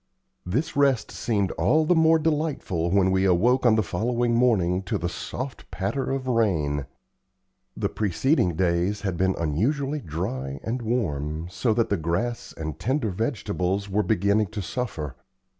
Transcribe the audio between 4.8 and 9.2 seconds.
to the soft patter of rain. The preceding days had